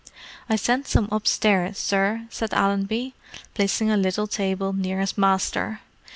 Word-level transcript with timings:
"I 0.49 0.55
sent 0.55 0.87
some 0.87 1.07
upstairs, 1.11 1.77
sir," 1.77 2.23
said 2.31 2.53
Allenby, 2.55 3.13
placing 3.53 3.91
a 3.91 3.97
little 3.97 4.25
table 4.25 4.73
near 4.73 4.99
his 4.99 5.15
master. 5.15 5.81